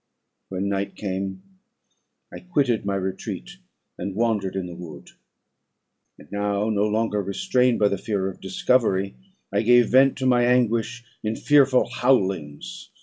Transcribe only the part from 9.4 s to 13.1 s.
I gave vent to my anguish in fearful howlings.